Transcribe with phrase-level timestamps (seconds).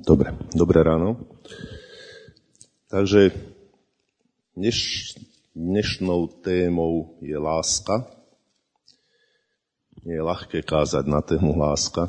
[0.00, 1.20] Dobre, dobré ráno.
[2.88, 3.36] Takže
[4.56, 5.12] dneš,
[5.52, 8.08] dnešnou témou je láska.
[10.00, 12.08] Nie je ľahké kázať na tému láska.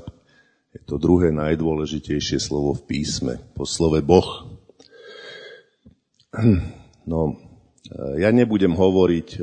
[0.72, 4.48] Je to druhé najdôležitejšie slovo v písme, po slove Boh.
[7.04, 7.36] No,
[8.16, 9.40] ja nebudem hovoriť e,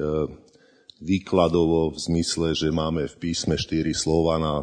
[1.05, 4.55] výkladovo v zmysle, že máme v písme štyri slova na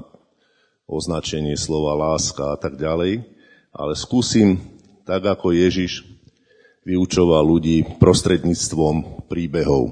[0.90, 3.35] označenie slova láska a tak ďalej,
[3.76, 4.64] ale skúsim,
[5.04, 6.08] tak ako Ježiš
[6.88, 9.92] vyučoval ľudí prostredníctvom príbehov.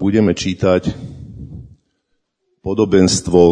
[0.00, 0.88] Budeme čítať
[2.64, 3.42] podobenstvo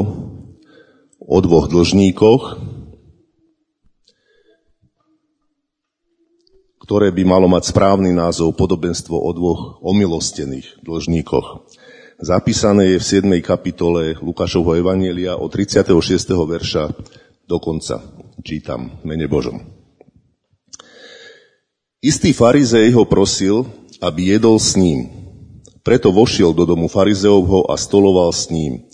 [1.21, 2.43] o dvoch dlžníkoch,
[6.87, 11.67] ktoré by malo mať správny názov podobenstvo o dvoch omilostených dlžníkoch.
[12.23, 13.45] Zapísané je v 7.
[13.45, 15.93] kapitole Lukášovho Evanielia od 36.
[16.33, 16.95] verša
[17.47, 18.03] do konca.
[18.43, 19.63] Čítam mene Božom.
[22.03, 23.67] Istý farizej ho prosil,
[24.03, 25.11] aby jedol s ním.
[25.87, 28.85] Preto vošiel do domu farizeovho a stoloval s ním.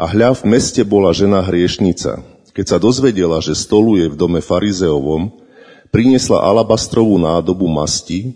[0.00, 2.24] A hľa v meste bola žena hriešnica.
[2.56, 5.30] Keď sa dozvedela, že stoluje v dome farizeovom,
[5.92, 8.34] priniesla alabastrovú nádobu masti,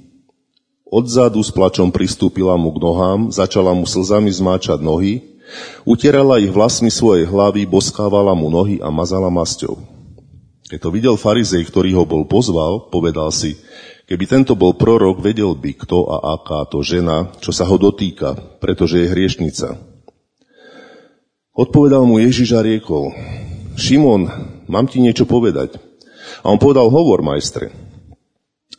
[0.85, 5.34] odzadu s plačom pristúpila mu k nohám, začala mu slzami zmáčať nohy,
[5.85, 9.81] utierala ich vlasmi svojej hlavy, boskávala mu nohy a mazala masťou.
[10.65, 13.61] Keď to videl farizej, ktorý ho bol pozval, povedal si,
[14.09, 18.35] keby tento bol prorok, vedel by, kto a aká to žena, čo sa ho dotýka,
[18.59, 19.77] pretože je hriešnica.
[21.55, 23.15] Odpovedal mu Ježiš a riekol,
[23.79, 24.27] Šimon,
[24.67, 25.79] mám ti niečo povedať.
[26.43, 27.71] A on povedal, hovor, majstre.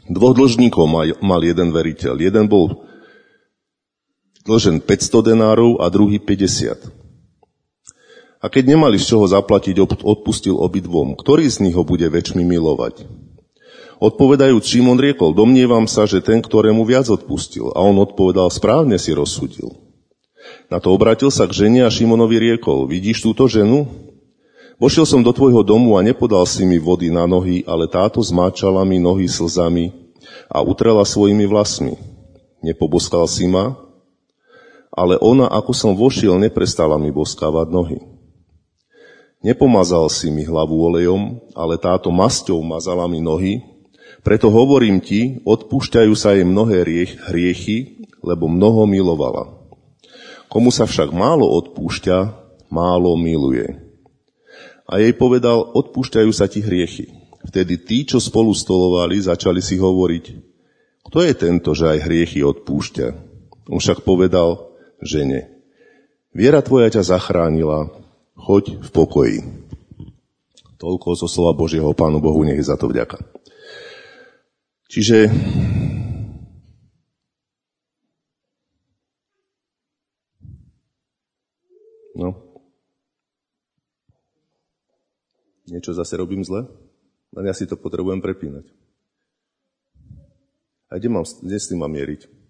[0.05, 0.86] Dvoch dlžníkov
[1.21, 2.21] mal jeden veriteľ.
[2.21, 2.86] Jeden bol
[4.45, 6.85] dlžen 500 denárov a druhý 50.
[8.39, 11.17] A keď nemali z čoho zaplatiť, odpustil obidvom.
[11.17, 13.09] Ktorý z nich ho bude väčšmi milovať?
[13.97, 17.73] Odpovedajúc, Šimon riekol, domnievam sa, že ten, ktorému viac odpustil.
[17.73, 19.73] A on odpovedal, správne si rozsudil.
[20.70, 23.89] Na to obratil sa k žene a Šimonovi riekol, vidíš túto ženu?
[24.77, 28.83] Vošiel som do tvojho domu a nepodal si mi vody na nohy, ale táto zmáčala
[28.86, 29.89] mi nohy slzami
[30.52, 31.95] a utrela svojimi vlasmi.
[32.61, 33.84] Nepoboskal si ma,
[34.95, 38.00] ale ona, ako som vošiel, neprestala mi boskávať nohy.
[39.44, 43.61] Nepomazal si mi hlavu olejom, ale táto masťou mazala mi nohy,
[44.26, 46.82] preto hovorím ti, odpúšťajú sa jej mnohé
[47.30, 49.54] hriechy, lebo mnoho milovala.
[50.50, 52.17] Komu sa však málo odpúšťa,
[52.73, 53.70] málo miluje.
[54.89, 57.14] A jej povedal, odpúšťajú sa ti hriechy.
[57.45, 60.26] Vtedy tí, čo spolu stolovali, začali si hovoriť,
[61.06, 63.08] kto je tento, že aj hriechy odpúšťa?
[63.70, 64.73] On však povedal
[65.04, 65.52] žene,
[66.36, 67.92] viera tvoja ťa zachránila,
[68.36, 69.39] choď v pokoji.
[70.76, 73.17] Toľko zo slova Božieho Pánu Bohu, nech je za to vďaka.
[74.92, 75.32] Čiže
[82.14, 82.30] no,
[85.67, 86.70] niečo zase robím zle,
[87.33, 88.70] len ja si to potrebujem prepínať.
[90.94, 92.45] A kde, mám, kde s tým mám mieriť?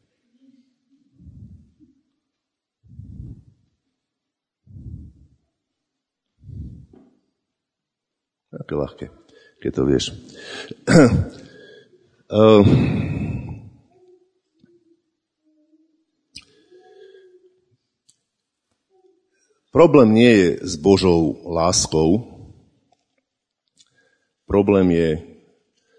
[8.55, 9.11] Aké ľahké,
[9.59, 10.15] keď to vieš.
[12.31, 12.63] uh,
[19.75, 22.35] problém nie je s Božou láskou,
[24.45, 25.09] Problém je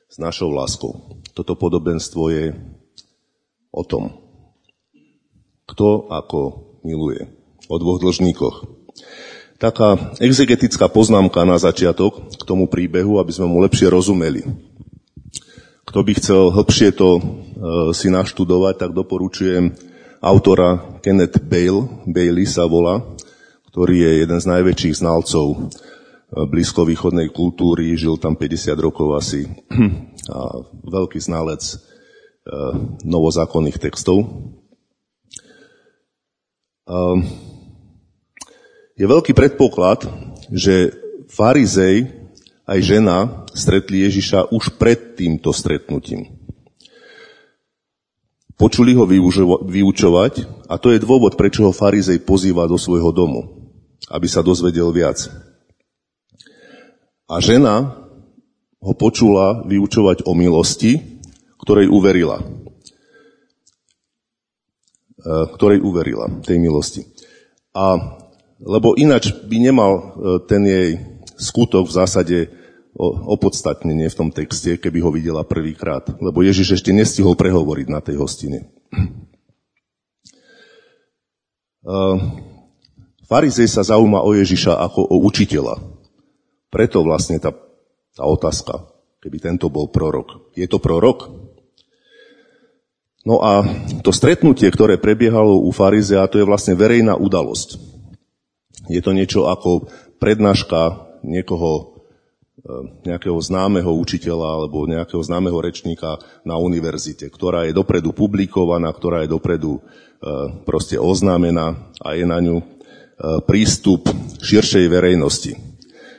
[0.06, 1.18] s našou láskou.
[1.34, 2.54] Toto podobenstvo je
[3.74, 4.22] o tom,
[5.66, 6.40] kto ako
[6.86, 7.26] miluje.
[7.66, 8.70] O dvoch dlžníkoch.
[9.56, 14.44] Taká exegetická poznámka na začiatok k tomu príbehu, aby sme mu lepšie rozumeli.
[15.88, 17.20] Kto by chcel hlbšie to e,
[17.96, 19.72] si naštudovať, tak doporučujem
[20.20, 23.00] autora Kenneth Bale, Bailey sa volá,
[23.72, 25.72] ktorý je jeden z najväčších znalcov
[26.36, 29.48] blízkovýchodnej kultúry, žil tam 50 rokov asi
[30.36, 30.38] a
[30.84, 31.74] veľký znalec e,
[33.08, 34.20] novozákonných textov.
[38.96, 40.08] Je veľký predpoklad,
[40.48, 40.96] že
[41.28, 42.16] farizej
[42.64, 46.32] aj žena stretli Ježiša už pred týmto stretnutím.
[48.56, 49.04] Počuli ho
[49.68, 50.32] vyučovať
[50.64, 53.68] a to je dôvod, prečo ho farizej pozýva do svojho domu,
[54.08, 55.28] aby sa dozvedel viac.
[57.28, 58.00] A žena
[58.80, 61.20] ho počula vyučovať o milosti,
[61.60, 62.40] ktorej uverila.
[62.40, 62.44] E,
[65.52, 67.04] ktorej uverila, tej milosti.
[67.76, 68.16] A
[68.60, 70.02] lebo ináč by nemal e,
[70.48, 70.90] ten jej
[71.36, 72.38] skutok v zásade
[73.28, 76.08] opodstatnenie v tom texte, keby ho videla prvýkrát.
[76.16, 78.72] Lebo Ježiš ešte nestihol prehovoriť na tej hostine.
[83.28, 85.76] Farizej sa zaujíma o Ježiša ako o učiteľa.
[86.72, 87.52] Preto vlastne tá,
[88.16, 88.88] tá otázka,
[89.20, 90.56] keby tento bol prorok.
[90.56, 91.30] Je to prorok?
[93.26, 93.66] No a
[94.06, 97.95] to stretnutie, ktoré prebiehalo u Farizea, to je vlastne verejná udalosť.
[98.86, 99.90] Je to niečo ako
[100.22, 101.82] prednáška niekoho, e,
[103.06, 109.34] nejakého známeho učiteľa alebo nejakého známeho rečníka na univerzite, ktorá je dopredu publikovaná, ktorá je
[109.34, 109.80] dopredu e,
[110.62, 112.76] proste oznámená a je na ňu
[113.16, 114.12] E, prístup
[114.44, 115.56] širšej verejnosti.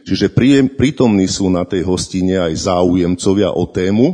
[0.01, 0.33] Čiže
[0.73, 4.07] prítomní sú na tej hostine aj záujemcovia o tému,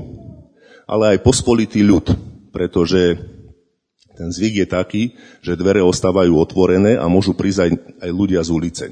[0.84, 2.12] ale aj pospolitý ľud,
[2.52, 3.16] pretože
[4.14, 5.04] ten zvyk je taký,
[5.42, 7.72] že dvere ostávajú otvorené a môžu prísť aj,
[8.06, 8.86] aj ľudia z ulice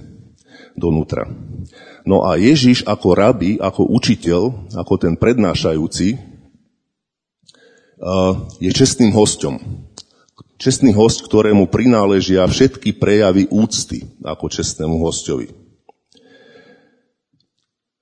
[0.74, 1.30] donútra.
[2.08, 6.18] No a Ježiš ako rabi, ako učiteľ, ako ten prednášajúci,
[8.58, 9.62] je čestným hostom
[10.62, 15.50] čestný host, ktorému prináležia všetky prejavy úcty ako čestnému hostovi.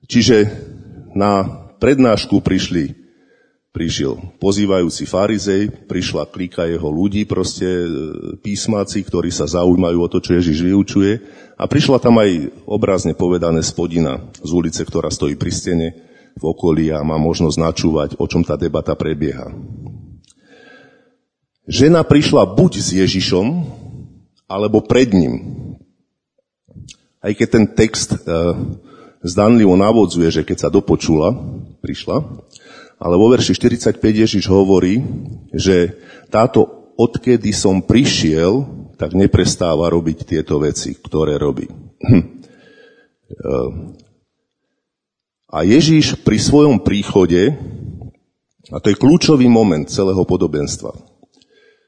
[0.04, 0.52] Čiže
[1.16, 1.48] na
[1.80, 2.99] prednášku prišli,
[3.80, 7.88] prišiel pozývajúci farizej, prišla klika jeho ľudí, proste e,
[8.44, 11.24] písmaci, ktorí sa zaujímajú o to, čo Ježiš vyučuje
[11.56, 15.88] a prišla tam aj obrazne povedané spodina z ulice, ktorá stojí pri stene
[16.36, 19.48] v okolí a má možnosť načúvať, o čom tá debata prebieha.
[21.64, 23.48] Žena prišla buď s Ježišom,
[24.52, 25.34] alebo pred ním.
[27.24, 28.20] Aj keď ten text e,
[29.24, 31.32] zdanlivo navodzuje, že keď sa dopočula,
[31.80, 32.28] prišla,
[33.00, 35.00] ale vo verši 45 Ježiš hovorí,
[35.56, 35.96] že
[36.28, 38.68] táto odkedy som prišiel,
[39.00, 41.72] tak neprestáva robiť tieto veci, ktoré robí.
[42.04, 42.20] Hm.
[42.20, 42.28] E,
[45.50, 47.56] a Ježiš pri svojom príchode,
[48.70, 50.92] a to je kľúčový moment celého podobenstva,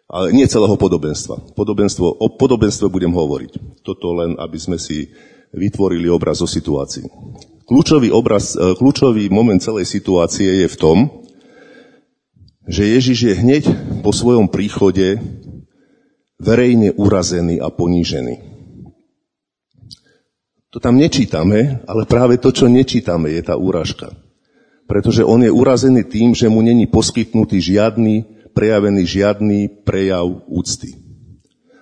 [0.08, 1.54] ale nie celého podobenstva.
[1.54, 3.84] Podobenstvo, o podobenstve budem hovoriť.
[3.84, 5.12] Toto len, aby sme si
[5.52, 7.04] vytvorili obraz o situácii.
[7.71, 10.97] Kľúčový, obraz, e, kľúčový moment celej situácie je v tom,
[12.68, 13.63] že Ježiš je hneď
[14.03, 15.23] po svojom príchode
[16.35, 18.44] verejne urazený a ponížený.
[20.75, 24.12] To tam nečítame, ale práve to, čo nečítame, je tá úražka.
[24.83, 30.91] Pretože on je urazený tým, že mu není poskytnutý žiadny prejavený žiadny prejav úcty.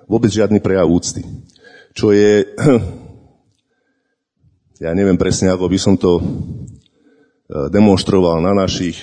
[0.06, 1.26] Vôbec žiadny prejav úcty.
[1.98, 2.46] Čo je,
[4.80, 6.24] ja neviem presne, ako by som to e,
[7.68, 8.96] demonstroval na našich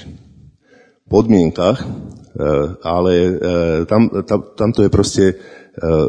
[1.05, 1.87] podmienkach, e,
[2.81, 3.31] ale e,
[3.85, 5.25] tam, tam, tam to je proste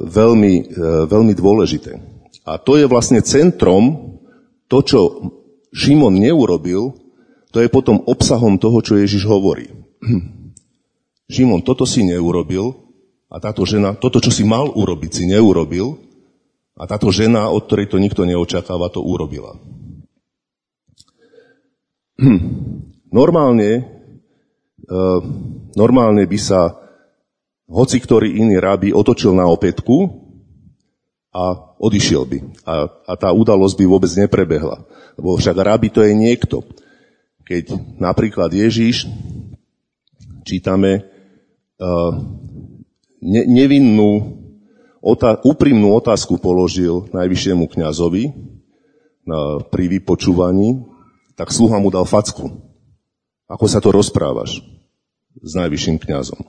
[0.07, 0.79] veľmi,
[1.11, 1.99] veľmi dôležité.
[2.47, 4.15] A to je vlastne centrom,
[4.71, 4.99] to, čo
[5.75, 6.95] Šimon neurobil,
[7.51, 9.67] to je potom obsahom toho, čo Ježiš hovorí.
[11.35, 12.71] Šimon, toto si neurobil
[13.27, 16.06] a táto žena, toto, čo si mal urobiť, si neurobil
[16.77, 19.57] a táto žena, od ktorej to nikto neočakáva, to urobila.
[22.21, 22.39] Hm.
[23.09, 23.69] Normálne,
[24.85, 24.99] e,
[25.73, 26.87] normálne by sa
[27.67, 30.07] hoci ktorý iný rabi otočil na opätku
[31.35, 32.37] a odišiel by.
[32.63, 34.87] A, a tá udalosť by vôbec neprebehla.
[35.19, 36.63] Lebo však rabi to je niekto.
[37.43, 39.07] Keď napríklad Ježíš,
[40.47, 41.07] čítame,
[43.21, 44.39] ne, nevinnú,
[45.01, 48.33] otá, úprimnú otázku položil najvyššiemu kňazovi
[49.27, 50.85] na, pri vypočúvaní,
[51.37, 52.63] tak sluha mu dal facku.
[53.47, 54.59] Ako sa to rozprávaš
[55.39, 56.41] s najvyšším kňazom?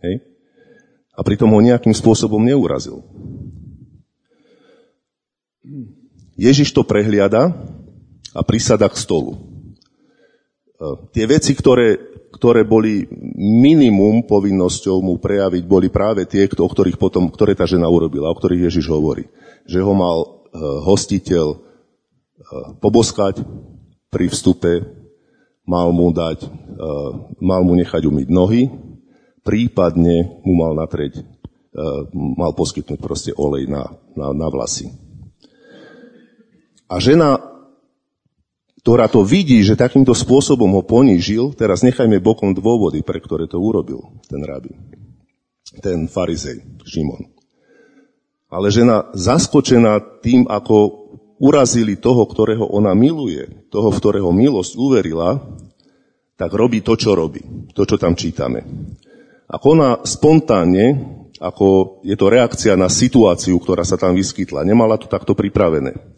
[0.00, 0.24] Hej?
[1.12, 3.04] A pritom ho nejakým spôsobom neurazil.
[6.40, 7.52] Ježiš to prehliada
[8.32, 9.36] a prisada k stolu.
[11.12, 12.09] Tie veci, ktoré
[12.40, 13.04] ktoré boli
[13.36, 18.38] minimum povinnosťou mu prejaviť, boli práve tie, o ktorých potom, ktoré tá žena urobila, o
[18.40, 19.28] ktorých Ježiš hovorí.
[19.68, 20.28] Že ho mal e,
[20.88, 21.58] hostiteľ e,
[22.80, 23.44] poboskať
[24.08, 24.88] pri vstupe,
[25.68, 26.50] mal mu dať, e,
[27.44, 28.72] mal mu nechať umyť nohy,
[29.44, 31.20] prípadne mu mal natrieť,
[32.12, 33.86] mal poskytnúť proste olej na,
[34.18, 34.90] na, na vlasy.
[36.90, 37.49] A žena
[38.80, 43.60] ktorá to vidí, že takýmto spôsobom ho ponížil, teraz nechajme bokom dôvody, pre ktoré to
[43.60, 44.72] urobil ten rabi,
[45.84, 47.28] ten farizej, Šimon.
[48.48, 51.06] Ale žena zaskočená tým, ako
[51.36, 55.38] urazili toho, ktorého ona miluje, toho, v ktorého milosť uverila,
[56.40, 57.44] tak robí to, čo robí.
[57.76, 58.64] To, čo tam čítame.
[59.44, 60.96] Ako ona spontánne,
[61.36, 66.09] ako je to reakcia na situáciu, ktorá sa tam vyskytla, nemala to takto pripravené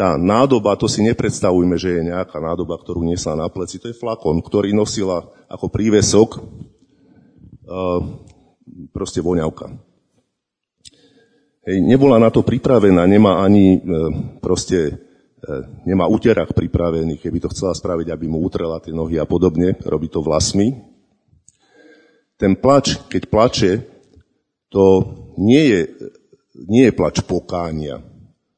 [0.00, 3.76] tá nádoba, to si nepredstavujme, že je nejaká nádoba, ktorú nesla na pleci.
[3.84, 8.00] To je flakon, ktorý nosila ako prívesok uh,
[8.96, 9.68] proste voňavka.
[11.68, 14.08] Hej, nebola na to pripravená, nemá ani uh,
[14.40, 19.28] proste uh, nemá úterak pripravený, keby to chcela spraviť, aby mu utrela tie nohy a
[19.28, 20.80] podobne, robí to vlasmi.
[22.40, 23.72] Ten plač, keď plače,
[24.72, 24.84] to
[25.36, 25.80] nie je,
[26.72, 28.00] nie je plač pokánia,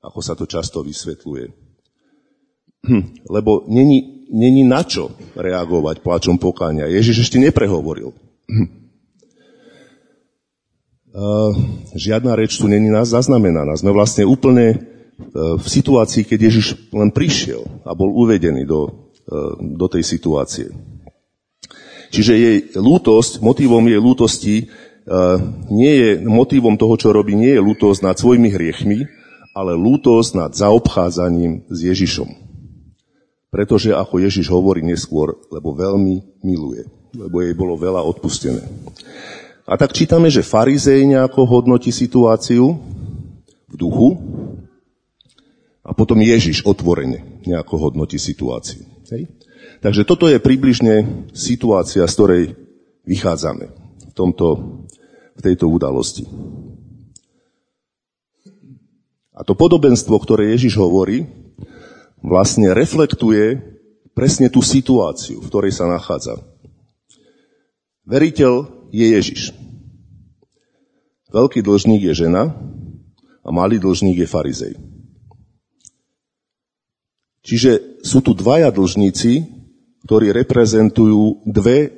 [0.02, 1.46] ako sa to často vysvetľuje.
[2.82, 6.90] Hm, lebo není, není na čo reagovať plačom pokánia.
[6.90, 8.10] Ježiš ešte neprehovoril.
[8.50, 8.82] Hm.
[11.92, 13.76] Žiadna reč tu není nás zaznamenaná.
[13.76, 19.54] Sme vlastne úplne uh, v situácii, keď Ježiš len prišiel a bol uvedený do, uh,
[19.60, 20.72] do tej situácie.
[22.12, 24.56] Čiže jej lútosť, motivom jej lútosti
[25.72, 29.08] nie je, motivom toho, čo robí, nie je lútosť nad svojimi hriechmi,
[29.52, 32.28] ale lútosť nad zaobchádzaním s Ježišom.
[33.52, 38.64] Pretože, ako Ježiš hovorí neskôr, lebo veľmi miluje, lebo jej bolo veľa odpustené.
[39.68, 42.80] A tak čítame, že farizej nejako hodnotí situáciu
[43.68, 44.16] v duchu
[45.84, 48.88] a potom Ježiš otvorene nejako hodnotí situáciu.
[49.12, 49.28] Hej?
[49.84, 52.44] Takže toto je približne situácia, z ktorej
[53.04, 53.66] vychádzame
[54.08, 54.46] v, tomto,
[55.36, 56.24] v tejto udalosti.
[59.42, 61.26] A to podobenstvo, ktoré Ježiš hovorí,
[62.22, 63.58] vlastne reflektuje
[64.14, 66.38] presne tú situáciu, v ktorej sa nachádza.
[68.06, 69.50] Veriteľ je Ježiš.
[71.34, 72.54] Veľký dlžník je žena
[73.42, 74.74] a malý dlžník je farizej.
[77.42, 79.42] Čiže sú tu dvaja dlžníci,
[80.06, 81.90] ktorí reprezentujú dve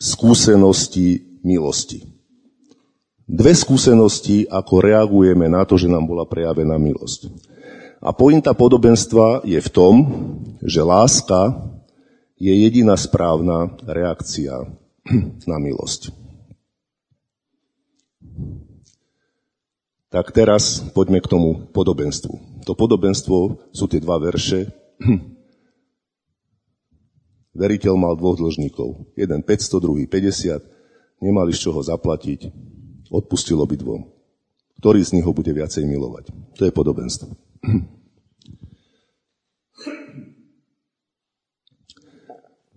[0.00, 2.15] skúsenosti milosti.
[3.26, 7.26] Dve skúsenosti, ako reagujeme na to, že nám bola prejavená milosť.
[7.98, 9.94] A pointa podobenstva je v tom,
[10.62, 11.58] že láska
[12.38, 14.70] je jediná správna reakcia
[15.50, 16.14] na milosť.
[20.14, 22.62] Tak teraz poďme k tomu podobenstvu.
[22.62, 24.70] To podobenstvo sú tie dva verše.
[27.58, 29.18] Veriteľ mal dvoch dlžníkov.
[29.18, 30.62] Jeden 500, druhý 50.
[31.26, 32.75] Nemali z čoho zaplatiť
[33.10, 34.08] odpustil obidvom.
[34.76, 36.30] Ktorý z nich ho bude viacej milovať?
[36.60, 37.32] To je podobenstvo.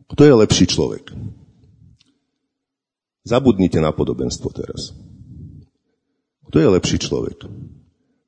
[0.10, 1.14] Kto je lepší človek?
[3.28, 4.96] Zabudnite na podobenstvo teraz.
[6.50, 7.46] Kto je lepší človek?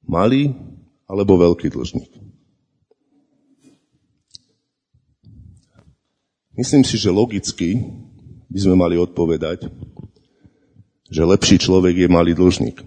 [0.05, 0.53] Malý
[1.10, 2.22] alebo veľký dlžník?
[6.53, 7.81] Myslím si, že logicky
[8.51, 9.72] by sme mali odpovedať,
[11.12, 12.80] že lepší človek je malý dlžník.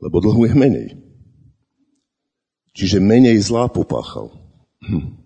[0.00, 0.88] Lebo dlhu je menej.
[2.72, 4.32] Čiže menej zlá popáchal.
[4.84, 5.20] Hm.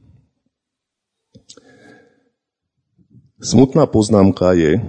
[3.40, 4.84] Smutná poznámka je,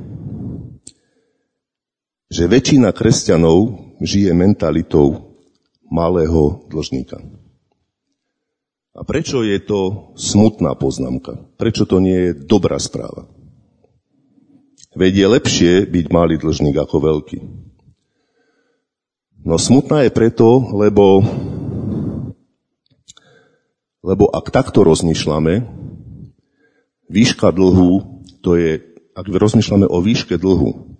[2.27, 5.39] že väčšina kresťanov žije mentalitou
[5.87, 7.21] malého dlžníka.
[8.91, 11.47] A prečo je to smutná poznámka?
[11.55, 13.30] Prečo to nie je dobrá správa?
[14.91, 17.39] Veď je lepšie byť malý dlžník ako veľký.
[19.41, 21.23] No smutná je preto, lebo,
[24.03, 25.65] lebo ak takto rozmýšľame,
[27.07, 28.83] výška dlhu, to je,
[29.15, 30.99] ak rozmýšľame o výške dlhu,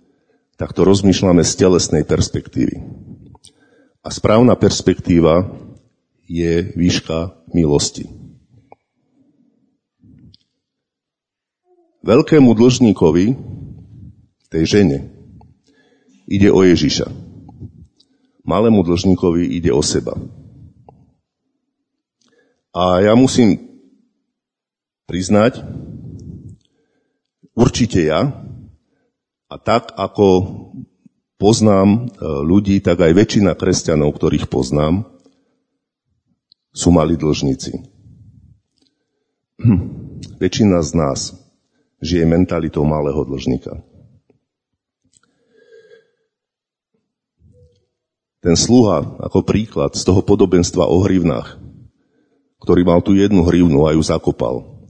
[0.56, 2.82] tak to rozmýšľame z telesnej perspektívy.
[4.02, 5.52] A správna perspektíva
[6.26, 8.10] je výška milosti.
[12.02, 13.26] Veľkému dlžníkovi
[14.52, 15.08] tej žene.
[16.28, 17.08] Ide o Ježiša.
[18.44, 20.12] Malému dlžníkovi ide o seba.
[22.72, 23.56] A ja musím
[25.08, 25.60] priznať,
[27.52, 28.32] určite ja,
[29.52, 30.28] a tak ako
[31.36, 35.04] poznám e, ľudí, tak aj väčšina kresťanov, ktorých poznám,
[36.72, 37.76] sú mali dlžníci.
[39.60, 39.80] Hm.
[40.40, 41.20] Väčšina z nás
[42.00, 43.84] žije mentalitou malého dlžníka.
[48.42, 51.62] Ten sluha ako príklad z toho podobenstva o hrivnách,
[52.58, 54.82] ktorý mal tu jednu hrivnu a ju zakopal.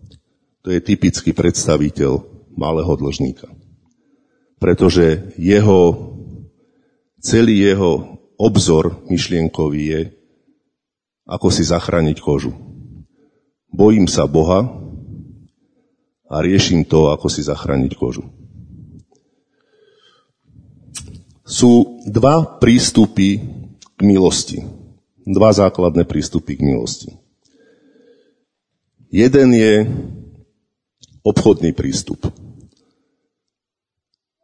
[0.65, 2.25] To je typický predstaviteľ
[2.57, 3.53] malého dlžníka.
[4.57, 6.15] Pretože jeho,
[7.21, 10.03] celý jeho obzor myšlienkový je,
[11.29, 12.57] ako si zachrániť kožu.
[13.69, 14.69] Bojím sa Boha
[16.31, 18.25] a riešim to, ako si zachrániť kožu.
[21.53, 23.45] Sú dva prístupy
[23.93, 24.65] k milosti.
[25.29, 27.11] Dva základné prístupy k milosti.
[29.13, 29.85] Jeden je
[31.21, 32.25] obchodný prístup.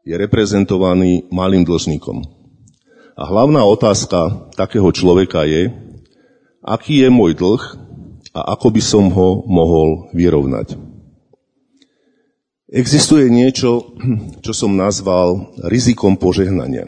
[0.05, 2.21] Je reprezentovaný malým dlžníkom.
[3.19, 5.73] A hlavná otázka takého človeka je,
[6.61, 7.63] aký je môj dlh
[8.37, 10.88] a ako by som ho mohol vyrovnať.
[12.69, 13.97] Existuje niečo,
[14.45, 16.85] čo som nazval rizikom požehnania.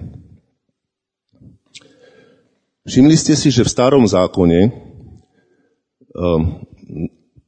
[2.84, 4.60] Všimli ste si, že v starom zákone
[6.12, 6.64] um,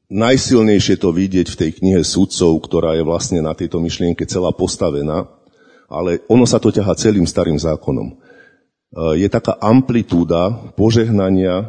[0.08, 5.28] najsilnejšie to vidieť v tej knihe sudcov, ktorá je vlastne na tejto myšlienke celá postavená,
[5.92, 8.16] ale ono sa to ťaha celým starým zákonom.
[8.16, 11.68] Uh, je taká amplitúda požehnania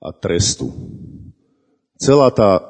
[0.00, 0.72] a trestu.
[1.96, 2.60] Celá tá,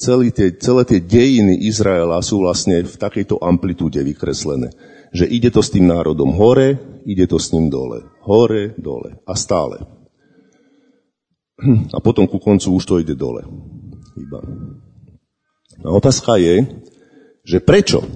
[0.00, 4.72] celé, tie, celé tie dejiny Izraela sú vlastne v takejto amplitúde vykreslené
[5.10, 8.06] že ide to s tým národom hore, ide to s ním dole.
[8.22, 9.18] Hore, dole.
[9.26, 9.82] A stále.
[11.94, 13.42] A potom ku koncu už to ide dole.
[14.16, 14.40] Iba.
[15.82, 16.62] A otázka je,
[17.42, 18.06] že prečo?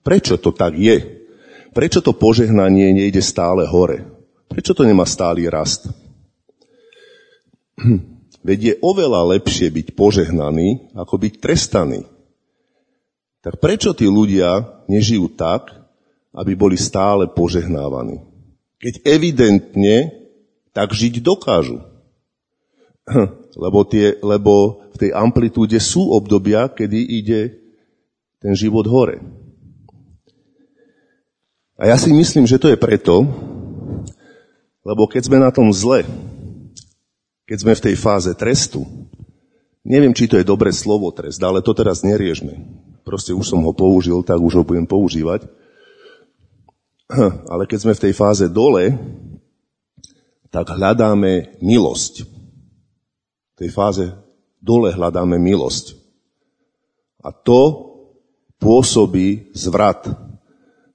[0.00, 1.28] Prečo to tak je?
[1.76, 4.08] Prečo to požehnanie nejde stále hore?
[4.48, 5.92] Prečo to nemá stály rast?
[8.48, 12.08] Veď je oveľa lepšie byť požehnaný, ako byť trestaný.
[13.44, 15.68] Tak prečo tí ľudia nežijú tak,
[16.32, 18.24] aby boli stále požehnávaní.
[18.80, 20.16] Keď evidentne
[20.72, 21.84] tak žiť dokážu.
[23.58, 27.58] Lebo, tie, lebo v tej amplitúde sú obdobia, kedy ide
[28.38, 29.18] ten život hore.
[31.74, 33.26] A ja si myslím, že to je preto,
[34.86, 36.06] lebo keď sme na tom zle,
[37.48, 38.84] keď sme v tej fáze trestu,
[39.80, 42.60] neviem, či to je dobré slovo trest, ale to teraz neriežme.
[43.08, 45.48] Proste už som ho použil, tak už ho budem používať.
[47.52, 48.92] Ale keď sme v tej fáze dole,
[50.52, 52.28] tak hľadáme milosť.
[52.28, 54.12] V tej fáze
[54.60, 55.96] dole hľadáme milosť.
[57.24, 57.88] A to
[58.60, 60.04] pôsobí zvrat,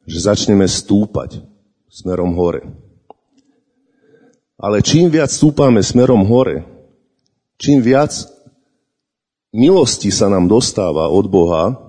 [0.06, 1.42] že začneme stúpať
[1.90, 2.83] smerom hore.
[4.64, 6.64] Ale čím viac stúpame smerom hore,
[7.60, 8.16] čím viac
[9.52, 11.84] milosti sa nám dostáva od Boha,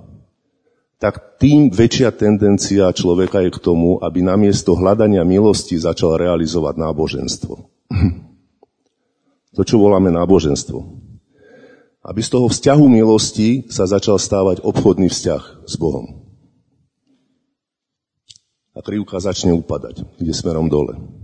[0.98, 7.54] tak tým väčšia tendencia človeka je k tomu, aby namiesto hľadania milosti začal realizovať náboženstvo.
[9.54, 10.82] To, čo voláme náboženstvo.
[12.02, 16.26] Aby z toho vzťahu milosti sa začal stávať obchodný vzťah s Bohom.
[18.74, 21.23] A krivka začne upadať, ide smerom dole.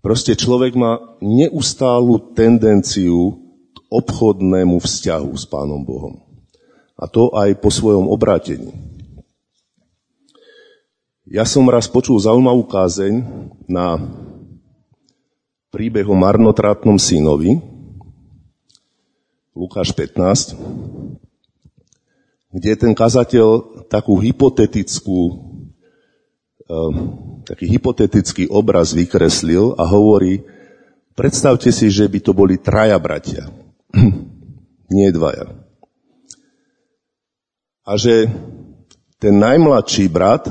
[0.00, 3.36] Proste človek má neustálu tendenciu
[3.76, 6.24] k obchodnému vzťahu s Pánom Bohom.
[6.96, 8.72] A to aj po svojom obrátení.
[11.28, 13.22] Ja som raz počul zaujímavú kázeň
[13.68, 14.00] na
[15.70, 17.60] príbeh o marnotratnom synovi,
[19.54, 20.56] Lukáš 15,
[22.50, 23.46] kde ten kazateľ
[23.86, 25.20] takú hypotetickú,
[26.66, 26.92] eh,
[27.50, 30.46] taký hypotetický obraz vykreslil a hovorí,
[31.18, 33.50] predstavte si, že by to boli traja bratia,
[34.94, 35.60] nie dvaja
[37.90, 38.30] a že
[39.18, 40.46] ten najmladší brat,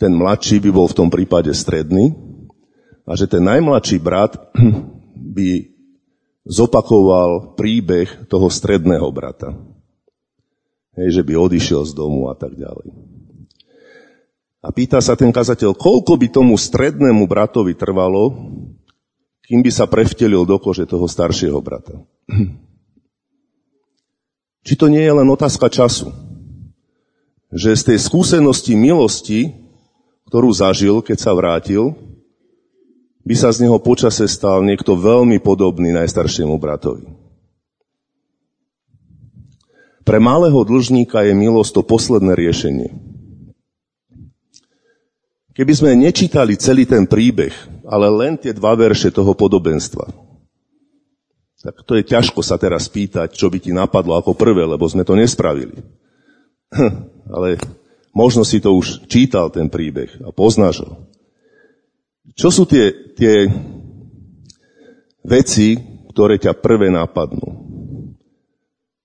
[0.00, 2.16] ten mladší by bol v tom prípade stredný,
[3.04, 4.40] a že ten najmladší brat
[5.36, 5.68] by
[6.48, 9.52] zopakoval príbeh toho stredného brata.
[10.96, 13.11] Hej, že by odišiel z domu a tak ďalej.
[14.62, 18.30] A pýta sa ten kazateľ, koľko by tomu strednému bratovi trvalo,
[19.42, 21.98] kým by sa prevtelil do kože toho staršieho brata.
[24.66, 26.14] Či to nie je len otázka času.
[27.50, 29.50] Že z tej skúsenosti milosti,
[30.30, 31.98] ktorú zažil, keď sa vrátil,
[33.26, 37.10] by sa z neho počase stal niekto veľmi podobný najstaršiemu bratovi.
[40.02, 43.11] Pre malého dlžníka je milosť to posledné riešenie.
[45.52, 47.52] Keby sme nečítali celý ten príbeh,
[47.84, 50.08] ale len tie dva verše toho podobenstva,
[51.62, 55.06] tak to je ťažko sa teraz pýtať, čo by ti napadlo ako prvé, lebo sme
[55.06, 55.78] to nespravili.
[57.38, 57.60] Ale
[58.10, 61.06] možno si to už čítal, ten príbeh, a poznáš ho.
[62.34, 63.46] Čo sú tie, tie
[65.22, 65.78] veci,
[66.10, 67.62] ktoré ťa prvé napadnú?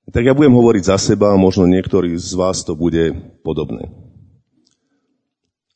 [0.07, 4.06] Tak ja budem hovoriť za seba a možno niektorí z vás to bude podobné.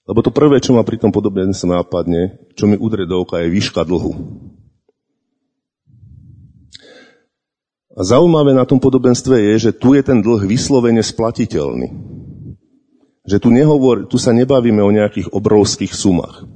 [0.09, 3.37] Lebo to prvé, čo ma pri tom podobne sa napadne, čo mi udre do oka,
[3.41, 4.13] je výška dlhu.
[7.91, 11.91] A zaujímavé na tom podobenstve je, že tu je ten dlh vyslovene splatiteľný.
[13.27, 16.49] Že tu, nehovor, tu sa nebavíme o nejakých obrovských sumách.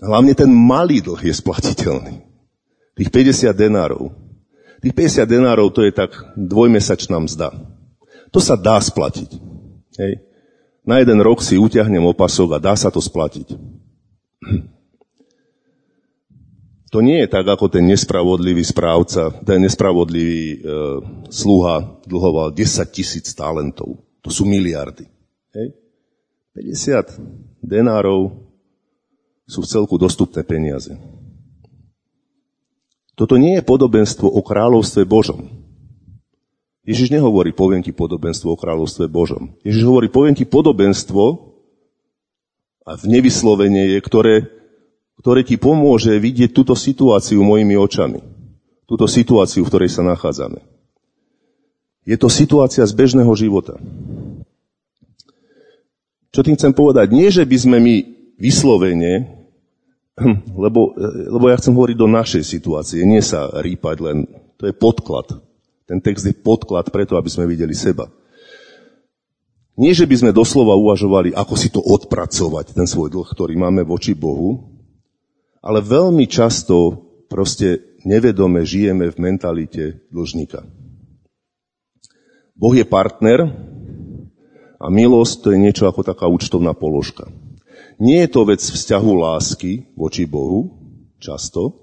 [0.00, 2.14] Hlavne ten malý dlh je splatiteľný.
[3.00, 4.12] Tých 50 denárov.
[4.84, 7.54] Tých 50 denárov to je tak dvojmesačná mzda.
[8.34, 9.30] To sa dá splatiť.
[9.96, 10.29] Hej.
[10.90, 13.54] Na jeden rok si utiahnem opasok a dá sa to splatiť.
[16.90, 20.58] To nie je tak, ako ten nespravodlivý správca, ten nespravodlivý e,
[21.30, 24.02] sluha dlhoval 10 tisíc talentov.
[24.26, 25.06] To sú miliardy.
[25.54, 25.78] Hej.
[26.58, 28.50] 50 denárov
[29.46, 30.90] sú v celku dostupné peniaze.
[33.14, 35.59] Toto nie je podobenstvo o kráľovstve Božom.
[36.84, 39.52] Ježiš nehovorí, poviem ti podobenstvo o kráľovstve Božom.
[39.62, 41.52] Ježiš hovorí, poviem ti podobenstvo
[42.88, 44.34] a v nevyslovenie je, ktoré
[45.20, 48.24] ktoré ti pomôže vidieť túto situáciu mojimi očami.
[48.88, 50.64] Túto situáciu, v ktorej sa nachádzame.
[52.08, 53.76] Je to situácia z bežného života.
[56.32, 57.12] Čo tým chcem povedať?
[57.12, 57.94] Nie, že by sme my
[58.40, 59.28] vyslovene,
[60.64, 60.96] lebo,
[61.28, 64.18] lebo ja chcem hovoriť do našej situácie, nie sa rýpať len,
[64.56, 65.36] to je podklad.
[65.90, 68.06] Ten text je podklad preto, aby sme videli seba.
[69.74, 73.82] Nie, že by sme doslova uvažovali, ako si to odpracovať, ten svoj dlh, ktorý máme
[73.82, 74.70] voči Bohu,
[75.58, 76.94] ale veľmi často
[77.26, 80.62] proste nevedome žijeme v mentalite dlžníka.
[82.54, 83.50] Boh je partner
[84.78, 87.26] a milosť to je niečo ako taká účtovná položka.
[87.98, 90.76] Nie je to vec vzťahu lásky voči Bohu,
[91.18, 91.82] často,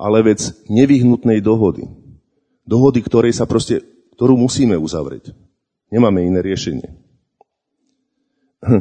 [0.00, 0.40] ale vec
[0.72, 1.99] nevyhnutnej dohody.
[2.70, 3.82] Dohody, ktorej sa proste,
[4.14, 5.34] ktorú musíme uzavrieť.
[5.90, 6.86] Nemáme iné riešenie.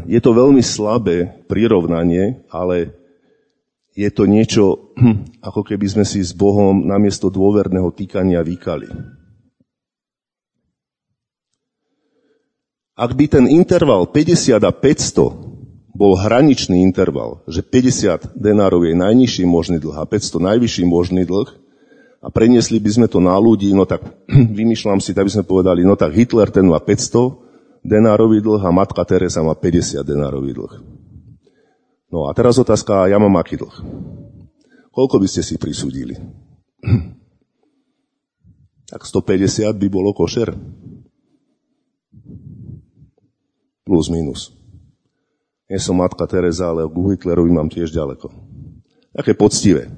[0.06, 2.94] Je to veľmi slabé prirovnanie, ale
[3.98, 4.94] je to niečo,
[5.50, 8.94] ako keby sme si s Bohom namiesto dôverného týkania vykali.
[13.00, 19.44] Ak by ten interval 50 a 500 bol hraničný interval, že 50 denárov je najnižší
[19.48, 21.69] možný dlh a 500 najvyšší možný dlh,
[22.20, 24.04] a preniesli by sme to na ľudí, no tak
[24.60, 28.72] vymýšľam si, tak by sme povedali, no tak Hitler ten má 500 denárový dlh a
[28.76, 30.74] matka Teresa má 50 denárový dlh.
[32.12, 33.76] No a teraz otázka, ja mám aký dlh?
[34.92, 36.16] Koľko by ste si prisúdili?
[38.90, 40.50] Tak 150 by bolo košer.
[43.86, 44.50] Plus, minus.
[45.70, 48.34] Nie som matka Teresa, ale k Hitlerovi mám tiež ďaleko.
[49.14, 49.94] Také poctivé.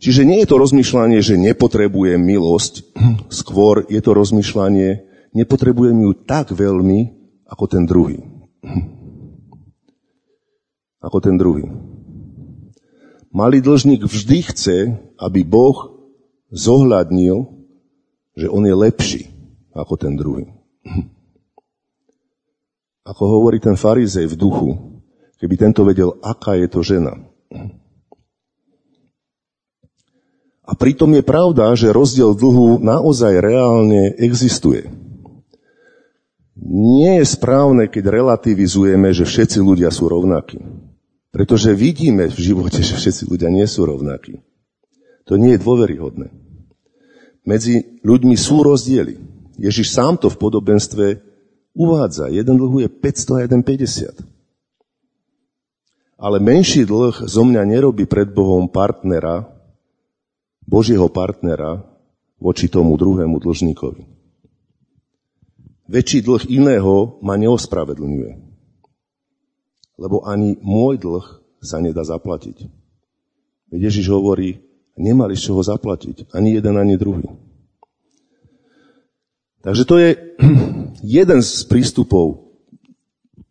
[0.00, 2.96] Čiže nie je to rozmýšľanie, že nepotrebujem milosť,
[3.28, 5.04] skôr je to rozmýšľanie,
[5.36, 7.12] nepotrebujem ju tak veľmi,
[7.44, 8.24] ako ten druhý
[11.00, 11.64] ako ten druhý.
[13.32, 14.78] Malý dlžník vždy chce,
[15.16, 15.96] aby Boh
[16.52, 17.48] zohľadnil,
[18.36, 19.22] že on je lepší
[19.72, 20.50] ako ten druhý.
[23.00, 24.70] Ako hovorí ten farizej v duchu,
[25.40, 27.16] keby tento vedel, aká je to žena.
[30.70, 34.86] A pritom je pravda, že rozdiel dlhu naozaj reálne existuje.
[36.62, 40.62] Nie je správne, keď relativizujeme, že všetci ľudia sú rovnakí.
[41.34, 44.46] Pretože vidíme v živote, že všetci ľudia nie sú rovnakí.
[45.26, 46.30] To nie je dôveryhodné.
[47.42, 49.18] Medzi ľuďmi sú rozdiely.
[49.58, 51.04] Ježiš sám to v podobenstve
[51.74, 52.30] uvádza.
[52.30, 54.22] Jeden dlhuje 500 a jeden 50.
[56.20, 59.59] Ale menší dlh zo mňa nerobí pred Bohom partnera,
[60.70, 61.82] Božieho partnera
[62.38, 64.06] voči tomu druhému dlžníkovi.
[65.90, 68.50] Väčší dlh iného ma neospravedlňuje
[70.00, 71.26] lebo ani môj dlh
[71.60, 72.64] sa nedá zaplatiť.
[73.68, 74.64] Ježiš hovorí,
[74.96, 77.28] nemali z čoho zaplatiť, ani jeden, ani druhý.
[79.60, 80.10] Takže to je
[81.20, 82.48] jeden z prístupov.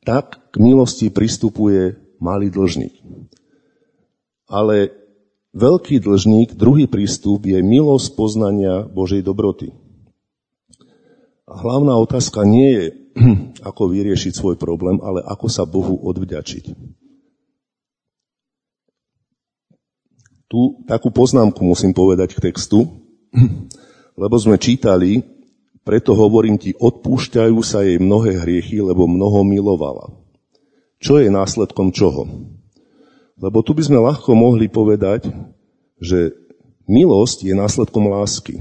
[0.02, 2.98] Tak k milosti pristupuje malý dlžník.
[4.50, 4.90] Ale
[5.54, 9.74] veľký dlžník, druhý prístup je milosť poznania Božej dobroty.
[11.50, 12.86] A hlavná otázka nie je,
[13.70, 16.66] ako vyriešiť svoj problém, ale ako sa Bohu odvďačiť.
[20.50, 22.86] Tu takú poznámku musím povedať k textu,
[24.22, 25.22] lebo sme čítali,
[25.86, 30.14] preto hovorím ti, odpúšťajú sa jej mnohé hriechy, lebo mnoho milovala.
[31.02, 32.28] Čo je následkom čoho?
[33.40, 35.32] Lebo tu by sme ľahko mohli povedať,
[36.00, 36.36] že
[36.92, 38.60] milosť je následkom lásky.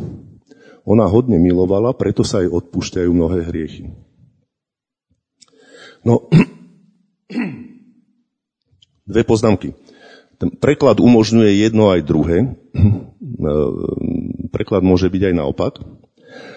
[0.86, 3.92] Ona hodne milovala, preto sa jej odpúšťajú mnohé hriechy.
[6.06, 6.30] No,
[9.10, 9.74] dve poznámky.
[10.38, 12.54] Ten preklad umožňuje jedno aj druhé.
[14.54, 15.82] Preklad môže byť aj naopak.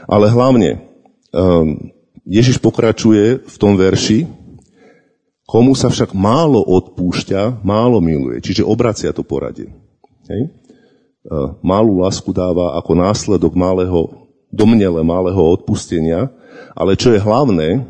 [0.06, 0.86] Ale hlavne,
[1.34, 1.90] ehm,
[2.30, 4.30] Ježiš pokračuje v tom verši,
[5.52, 8.40] komu sa však málo odpúšťa, málo miluje.
[8.40, 9.68] Čiže obracia to poradie.
[10.32, 10.62] Hej?
[11.62, 16.34] malú lásku dáva ako následok malého, domnele malého odpustenia,
[16.74, 17.86] ale čo je hlavné,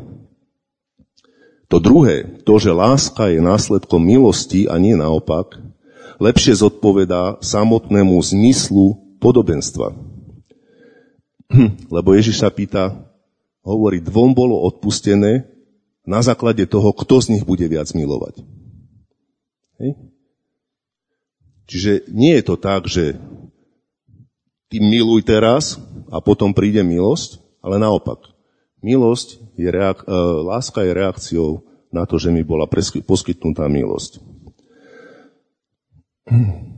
[1.72, 5.56] to druhé, to, že láska je následkom milosti a nie naopak,
[6.20, 9.96] lepšie zodpovedá samotnému zmyslu podobenstva.
[11.96, 12.92] Lebo Ježiš sa pýta,
[13.64, 15.48] hovorí, dvom bolo odpustené
[16.02, 18.42] na základe toho, kto z nich bude viac milovať.
[19.78, 19.90] Hej?
[21.70, 23.16] Čiže nie je to tak, že
[24.66, 25.78] ty miluj teraz
[26.10, 28.34] a potom príde milosť, ale naopak.
[28.82, 30.12] Milosť je reak- e,
[30.42, 31.50] láska je reakciou
[31.94, 34.18] na to, že mi bola presky- poskytnutá milosť.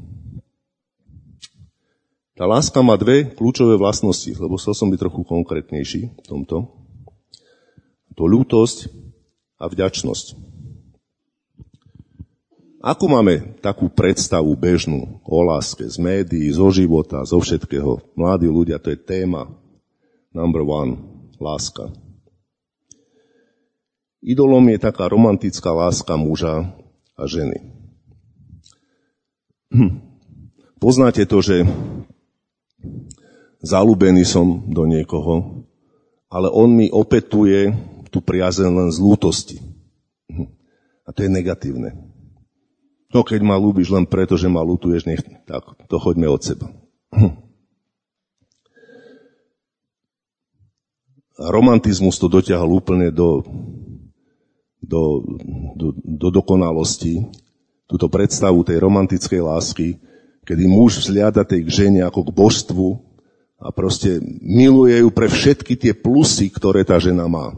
[2.35, 6.67] Tá láska má dve kľúčové vlastnosti, lebo chcel som byť trochu konkrétnejší v tomto.
[8.19, 8.91] To ľútosť
[9.59, 10.37] a vďačnosť.
[12.85, 17.97] Ako máme takú predstavu bežnú o láske z médií, zo života, zo všetkého?
[18.13, 19.49] Mladí ľudia, to je téma
[20.35, 21.01] number one,
[21.41, 21.89] láska.
[24.21, 26.75] Idolom je taká romantická láska muža
[27.15, 27.73] a ženy.
[29.73, 30.03] Hm.
[30.77, 31.65] Poznáte to, že
[33.65, 35.65] zalúbený som do niekoho,
[36.29, 37.73] ale on mi opetuje
[38.15, 39.59] tú priazeň len z lútosti.
[40.31, 40.47] Hm.
[41.03, 41.99] A to je negatívne.
[43.11, 46.71] No keď ma ľúbiš len preto, že ma lutuješ, nech, tak to choďme od seba.
[47.11, 47.35] Hm.
[51.35, 53.43] A romantizmus to dotiahol úplne do
[54.85, 55.25] do,
[55.75, 57.25] do, do dokonalosti,
[57.89, 59.89] túto predstavu tej romantickej lásky,
[60.45, 62.89] kedy muž vzliada tej k žene ako k božstvu
[63.61, 67.57] a proste miluje ju pre všetky tie plusy, ktoré tá žena má.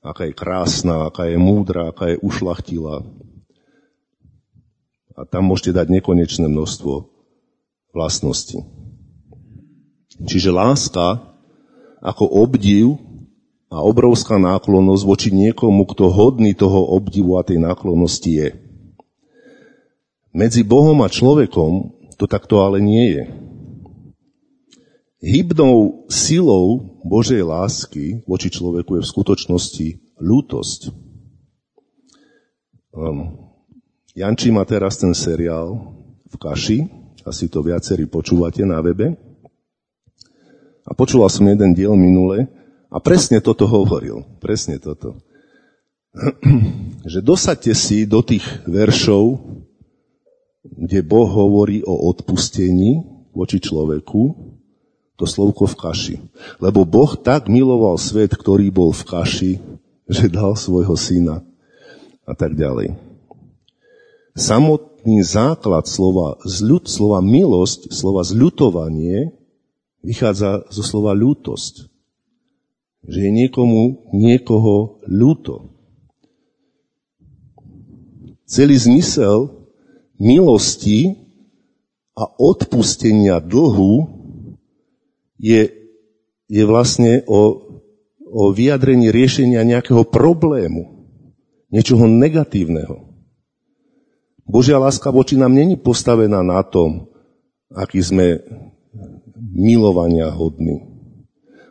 [0.00, 3.04] Aká je krásna, aká je múdra, aká je ušlachtilá.
[5.12, 7.04] A tam môžete dať nekonečné množstvo
[7.92, 8.64] vlastností.
[10.24, 11.20] Čiže láska
[12.00, 12.96] ako obdiv
[13.68, 18.48] a obrovská náklonnosť voči niekomu, kto hodný toho obdivu a tej náklonnosti je.
[20.32, 23.22] Medzi Bohom a človekom to takto ale nie je.
[25.20, 30.80] Hybnou silou Božej lásky voči človeku je v skutočnosti ľútosť.
[32.96, 33.52] Um,
[34.16, 35.92] Janči má teraz ten seriál
[36.24, 36.78] v Kaši,
[37.28, 39.12] asi to viacerí počúvate na webe.
[40.88, 42.48] A počúval som jeden diel minule,
[42.90, 44.26] a presne toto hovoril.
[44.42, 45.20] Presne toto.
[47.12, 49.38] Že dosadte si do tých veršov,
[50.64, 54.49] kde Boh hovorí o odpustení voči človeku,
[55.20, 56.16] to slovko v kaši.
[56.56, 59.52] Lebo Boh tak miloval svet, ktorý bol v kaši,
[60.08, 61.44] že dal svojho syna
[62.24, 62.96] a tak ďalej.
[64.32, 69.36] Samotný základ slova, zľud, slova milosť, slova zľutovanie
[70.00, 71.90] vychádza zo slova ľútosť
[73.06, 75.72] že je niekomu niekoho ľúto.
[78.44, 79.70] Celý zmysel
[80.20, 81.16] milosti
[82.18, 84.19] a odpustenia dlhu
[85.40, 85.72] je,
[86.46, 87.64] je vlastne o,
[88.28, 91.08] o vyjadrení riešenia nejakého problému,
[91.72, 93.08] niečoho negatívneho.
[94.44, 97.08] Božia láska voči nám není postavená na tom,
[97.72, 98.44] aký sme
[99.56, 100.90] milovania hodní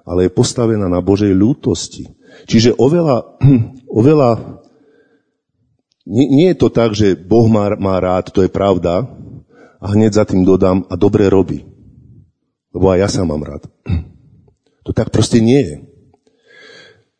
[0.09, 2.09] ale je postavená na Božej ľútosti.
[2.49, 3.37] Čiže oveľa,
[4.01, 4.57] oveľa
[6.09, 9.05] nie, nie je to tak, že Boh má, má rád, to je pravda,
[9.77, 11.68] a hneď za tým dodám, a dobre robí.
[12.75, 13.65] Lebo aj ja sa mám rád.
[14.87, 15.75] To tak proste nie je.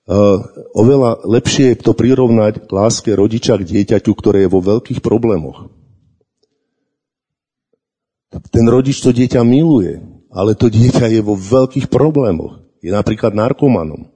[0.10, 0.42] Uh,
[0.74, 5.70] oveľa lepšie je to prirovnať k láske rodiča k dieťaťu, ktoré je vo veľkých problémoch.
[8.50, 10.02] Ten rodič to dieťa miluje,
[10.34, 14.08] ale to dieťa je vo veľkých problémoch je napríklad narkomanom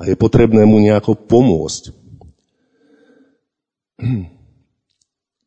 [0.00, 1.92] a je potrebné mu nejako pomôcť.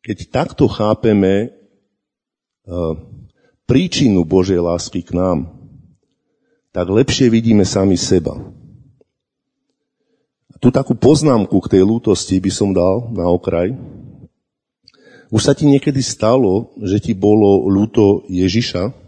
[0.04, 1.50] Keď takto chápeme
[2.68, 2.94] uh,
[3.64, 5.38] príčinu Božej lásky k nám,
[6.74, 8.34] tak lepšie vidíme sami seba.
[10.50, 13.74] A tu takú poznámku k tej lútosti by som dal na okraj.
[15.30, 19.04] Už sa ti niekedy stalo, že ti bolo ľúto Ježiša,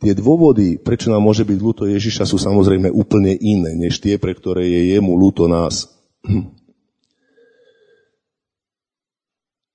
[0.00, 4.32] Tie dôvody, prečo nám môže byť ľúto Ježiša, sú samozrejme úplne iné, než tie, pre
[4.32, 5.92] ktoré je jemu ľúto nás.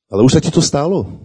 [0.09, 1.24] Ale už sa ti to stalo?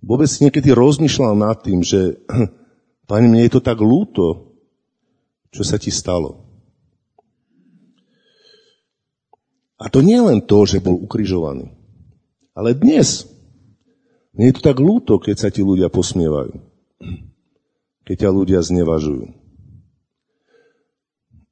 [0.00, 2.20] Vôbec niekedy rozmýšľal nad tým, že
[3.10, 4.54] Pane, mne je to tak ľúto,
[5.50, 6.46] čo sa ti stalo.
[9.82, 11.74] A to nie len to, že bol ukrižovaný,
[12.54, 13.26] ale dnes
[14.30, 16.54] Mne je to tak ľúto, keď sa ti ľudia posmievajú.
[18.06, 19.26] Keď ťa ľudia znevažujú.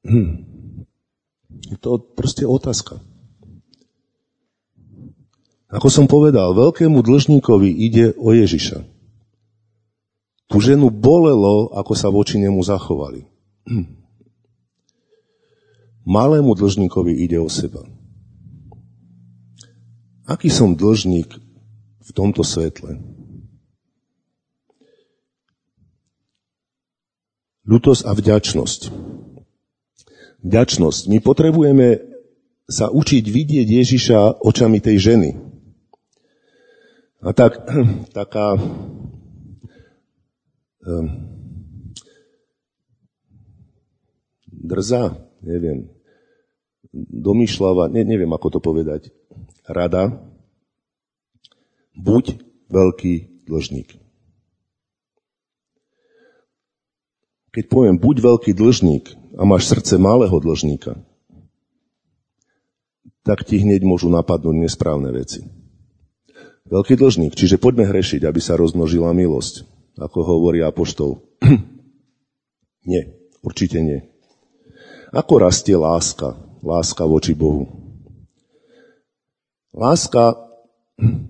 [1.69, 3.03] Je to proste otázka.
[5.69, 8.81] Ako som povedal, veľkému dlžníkovi ide o Ježiša.
[10.49, 13.29] Tu ženu bolelo, ako sa voči nemu zachovali.
[16.09, 17.85] Malému dlžníkovi ide o seba.
[20.25, 21.37] Aký som dlžník
[22.01, 22.97] v tomto svetle?
[27.69, 28.81] Ľutosť a vďačnosť.
[30.41, 31.01] Vďačnosť.
[31.13, 32.01] My potrebujeme
[32.65, 35.48] sa učiť vidieť Ježiša očami tej ženy.
[37.19, 37.67] A tak,
[38.17, 38.55] taká
[40.87, 41.07] um,
[44.47, 45.91] drzá, neviem,
[46.95, 49.11] domýšľava, ne, neviem ako to povedať,
[49.67, 50.15] rada,
[51.97, 52.39] buď
[52.71, 53.99] veľký dlžník.
[57.49, 61.01] Keď poviem buď veľký dlžník a máš srdce malého dlžníka,
[63.25, 65.58] tak ti hneď môžu napadnúť nesprávne veci.
[66.69, 69.65] Veľký dlžník, čiže poďme hrešiť, aby sa rozmnožila milosť,
[69.97, 71.17] ako hovorí apoštol.
[72.89, 73.09] nie,
[73.41, 74.05] určite nie.
[75.09, 76.37] Ako rastie láska?
[76.61, 77.65] Láska voči Bohu.
[79.73, 80.37] Láska,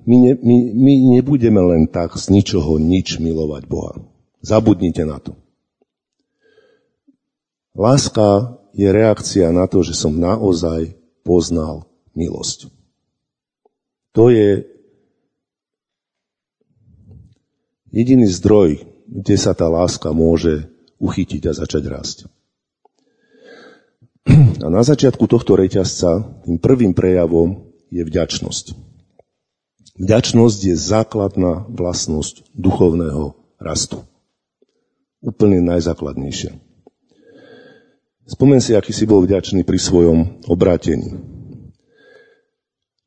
[0.03, 3.95] my, ne, my, my nebudeme len tak z ničoho nič milovať Boha.
[4.43, 5.39] Zabudnite na to.
[7.79, 12.67] Láska je reakcia na to, že som naozaj poznal milosť.
[14.17, 14.78] To je
[17.89, 20.69] jediný zdroj, kde sa tá láska môže
[21.01, 22.17] uchytiť a začať rásť.
[24.61, 28.77] A na začiatku tohto reťazca tým prvým prejavom je vďačnosť.
[29.99, 34.05] Vďačnosť je základná vlastnosť duchovného rastu.
[35.19, 36.55] Úplne najzákladnejšia.
[38.29, 41.38] Spomen si, aký si bol vďačný pri svojom obrátení.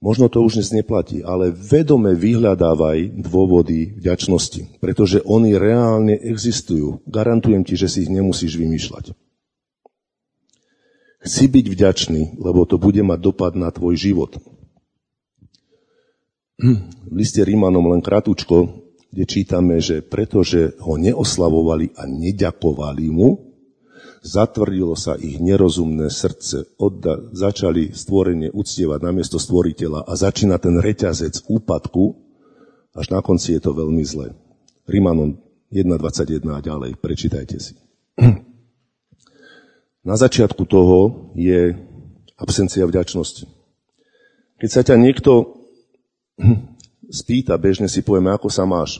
[0.03, 7.07] Možno to už dnes neplatí, ale vedome vyhľadávaj dôvody vďačnosti, pretože oni reálne existujú.
[7.07, 9.15] Garantujem ti, že si ich nemusíš vymýšľať.
[11.23, 14.43] Chci byť vďačný, lebo to bude mať dopad na tvoj život.
[16.59, 18.75] V liste Rímanom len kratučko,
[19.07, 23.52] kde čítame, že pretože ho neoslavovali a neďakovali mu,
[24.23, 31.51] zatvrdilo sa ich nerozumné srdce, odda, začali stvorenie uctievať namiesto stvoriteľa a začína ten reťazec
[31.51, 32.15] úpadku,
[32.95, 34.37] až na konci je to veľmi zlé.
[34.87, 37.75] Rimanon 1.21 a ďalej, prečítajte si.
[40.03, 41.79] Na začiatku toho je
[42.35, 43.47] absencia vďačnosti.
[44.59, 45.63] Keď sa ťa niekto
[47.23, 48.99] spýta, bežne si povieme, ako sa máš.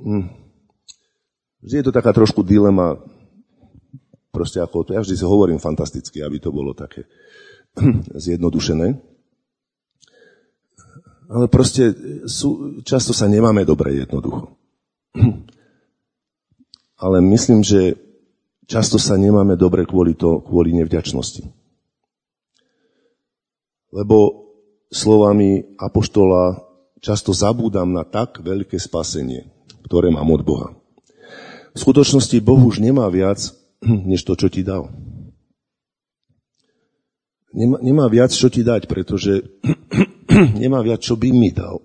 [0.00, 0.32] Hm.
[1.60, 2.96] Je to taká trošku dilema,
[4.30, 7.06] Proste ako to, ja vždy si hovorím fantasticky, aby to bolo také
[8.24, 8.94] zjednodušené.
[11.30, 11.94] Ale proste
[12.26, 14.54] sú, často sa nemáme dobre jednoducho.
[17.04, 17.98] Ale myslím, že
[18.70, 21.42] často sa nemáme dobre kvôli, to, kvôli nevďačnosti.
[23.90, 24.46] Lebo
[24.90, 26.62] slovami Apoštola
[27.02, 29.50] často zabúdam na tak veľké spasenie,
[29.86, 30.68] ktoré mám od Boha.
[31.74, 33.59] V skutočnosti Boh už nemá viac
[34.10, 34.92] než to, čo ti dal.
[37.50, 39.42] Nemá, nemá viac, čo ti dať, pretože
[40.62, 41.82] nemá viac, čo by mi dal.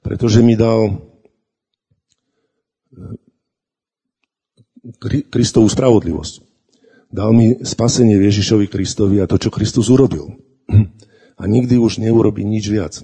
[0.00, 1.00] Pretože mi dal
[2.92, 3.16] eh,
[5.28, 6.34] Kristovú spravodlivosť.
[7.14, 10.40] Dal mi spasenie Ježišovi Kristovi a to, čo Kristus urobil.
[11.34, 13.02] A nikdy už neurobi nič viac.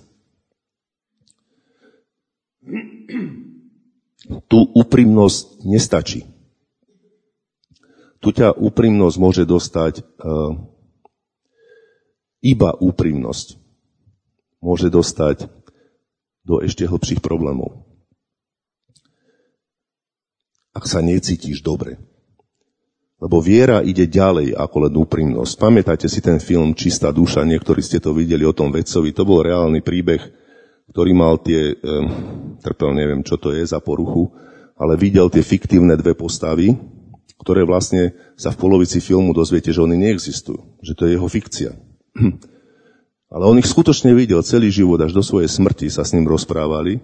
[4.46, 6.29] Tu úprimnosť nestačí
[8.20, 10.52] tu ťa úprimnosť môže dostať, uh,
[12.44, 13.56] iba úprimnosť
[14.60, 15.48] môže dostať
[16.44, 17.84] do ešte hlbších problémov.
[20.76, 21.98] Ak sa necítiš dobre.
[23.20, 25.60] Lebo viera ide ďalej ako len úprimnosť.
[25.60, 29.44] Pamätáte si ten film Čistá duša, niektorí ste to videli o tom vedcovi, to bol
[29.44, 30.24] reálny príbeh,
[30.88, 34.32] ktorý mal tie, um, trpel, neviem čo to je za poruchu,
[34.80, 36.72] ale videl tie fiktívne dve postavy,
[37.40, 41.72] ktoré vlastne sa v polovici filmu dozviete, že oni neexistujú, že to je jeho fikcia.
[43.32, 47.00] Ale on ich skutočne videl celý život, až do svojej smrti sa s ním rozprávali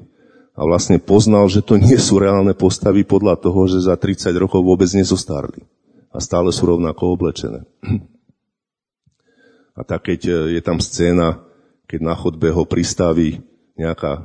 [0.53, 4.61] a vlastne poznal, že to nie sú reálne postavy podľa toho, že za 30 rokov
[4.61, 5.65] vôbec nezostárli
[6.13, 7.65] a stále sú rovnako oblečené.
[9.77, 11.45] A tak keď e, je tam scéna,
[11.85, 13.45] keď na chodbe ho pristaví
[13.77, 14.25] nejaká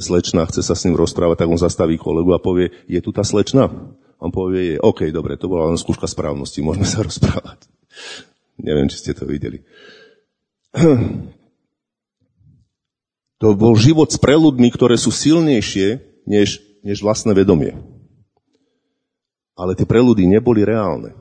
[0.00, 3.20] slečna chce sa s ním rozprávať, tak on zastaví kolegu a povie, je tu tá
[3.20, 3.68] slečna?
[4.22, 7.66] On povie, OK, dobre, to bola len skúška správnosti, môžeme sa rozprávať.
[8.62, 9.66] Neviem, či ste to videli.
[13.42, 15.98] To bol život s preludmi, ktoré sú silnejšie
[16.30, 17.74] než, než vlastné vedomie.
[19.58, 21.18] Ale tie preludy neboli reálne.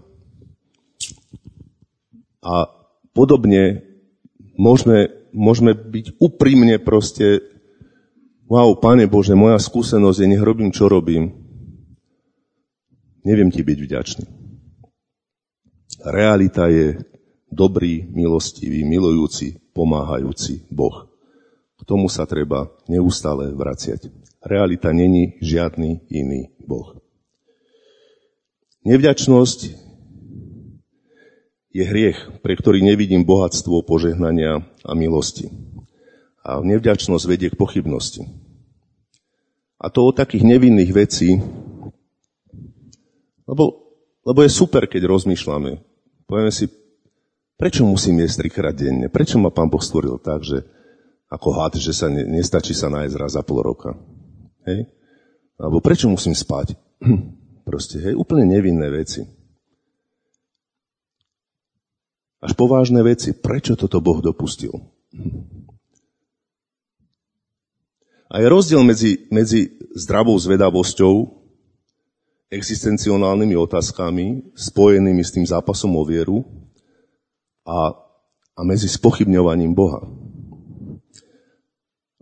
[2.45, 2.70] A
[3.18, 3.82] podobne
[4.54, 7.41] môžeme, môžeme byť úprimne proste
[8.45, 11.41] wow, Pane Bože, moja skúsenosť je, nech robím, čo robím.
[13.22, 14.26] Neviem ti byť vďačný.
[16.01, 16.97] Realita je
[17.51, 21.05] dobrý, milostivý, milujúci, pomáhajúci Boh.
[21.78, 24.09] K tomu sa treba neustále vraciať.
[24.41, 26.97] Realita není žiadny iný Boh.
[28.82, 29.59] Nevďačnosť
[31.72, 35.53] je hriech, pre ktorý nevidím bohatstvo požehnania a milosti.
[36.41, 38.26] A nevďačnosť vedie k pochybnosti.
[39.78, 41.38] A to od takých nevinných vecí,
[43.52, 43.91] lebo,
[44.24, 45.84] lebo je super, keď rozmýšľame.
[46.24, 46.72] Povieme si,
[47.60, 49.12] prečo musím jesť trikrát denne?
[49.12, 50.64] Prečo ma pán Boh stvoril tak, že
[51.28, 53.99] ako had, že sa ne, nestačí sa nájsť raz za pol roka?
[54.64, 54.88] Hej?
[55.60, 56.80] Alebo prečo musím spať?
[57.68, 59.28] Proste, hej, úplne nevinné veci.
[62.41, 63.38] Až povážne veci.
[63.38, 64.74] Prečo toto Boh dopustil?
[68.32, 71.41] A je rozdiel medzi, medzi zdravou zvedavosťou,
[72.52, 76.43] existencionálnymi otázkami, spojenými s tým zápasom o vieru
[77.64, 77.95] a,
[78.60, 80.04] a medzi spochybňovaním Boha.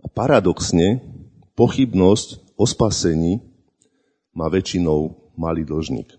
[0.00, 1.02] A paradoxne,
[1.58, 3.42] pochybnosť o spasení
[4.30, 6.14] má väčšinou malý dlžník.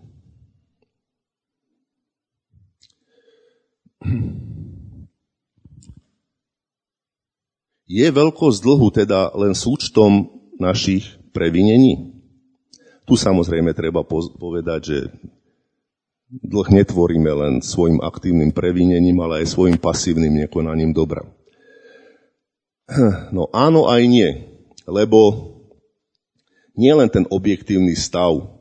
[7.88, 10.28] Je veľkosť dlhu teda len súčtom
[10.60, 12.11] našich previnení?
[13.02, 14.98] Tu samozrejme treba povedať, že
[16.32, 21.26] dlh netvoríme len svojim aktívnym previnením, ale aj svojim pasívnym nekonaním dobra.
[23.36, 24.28] No áno aj nie,
[24.84, 25.52] lebo
[26.76, 28.52] nie len ten objektívny stav,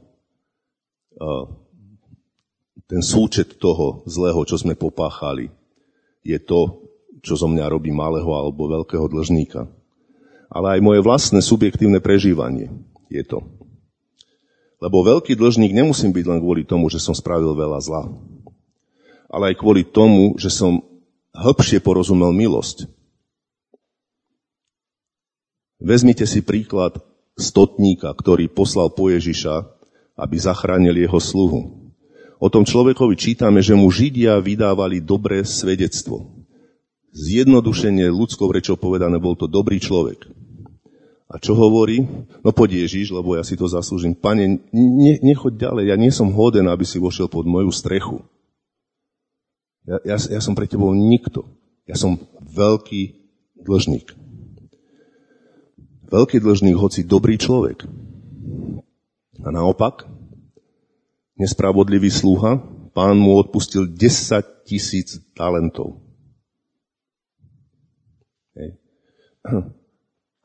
[2.88, 5.48] ten súčet toho zlého, čo sme popáchali,
[6.28, 6.84] je to,
[7.24, 9.70] čo zo mňa robí malého alebo veľkého dlžníka.
[10.52, 12.68] Ale aj moje vlastné subjektívne prežívanie
[13.08, 13.61] je to.
[14.82, 18.10] Lebo veľký dlžník nemusím byť len kvôli tomu, že som spravil veľa zla.
[19.30, 20.82] Ale aj kvôli tomu, že som
[21.38, 22.90] hĺbšie porozumel milosť.
[25.78, 26.98] Vezmite si príklad
[27.38, 29.66] stotníka, ktorý poslal po Ježiša,
[30.18, 31.94] aby zachránil jeho sluhu.
[32.42, 36.42] O tom človekovi čítame, že mu Židia vydávali dobré svedectvo.
[37.14, 40.41] Zjednodušenie ľudskou rečou povedané, bol to dobrý človek.
[41.32, 42.04] A čo hovorí?
[42.44, 44.12] No poď Ježiš, lebo ja si to zaslúžim.
[44.12, 48.20] Pane, ne, nechoď ďalej, ja nie som hoden, aby si vošiel pod moju strechu.
[49.88, 51.48] Ja, ja, ja som pre tebou nikto.
[51.88, 53.16] Ja som veľký
[53.64, 54.12] dlžník.
[56.12, 57.88] Veľký dlžník, hoci dobrý človek.
[59.42, 60.04] A naopak,
[61.40, 62.60] nespravodlivý sluha,
[62.92, 66.04] pán mu odpustil 10 tisíc talentov.
[68.60, 68.76] Hej.